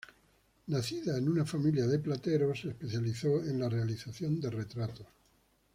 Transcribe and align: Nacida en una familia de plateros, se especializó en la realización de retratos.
Nacida 0.65 1.15
en 1.15 1.29
una 1.29 1.45
familia 1.45 1.85
de 1.85 1.99
plateros, 1.99 2.61
se 2.61 2.69
especializó 2.69 3.39
en 3.43 3.59
la 3.59 3.69
realización 3.69 4.39
de 4.41 4.49
retratos. 4.49 5.05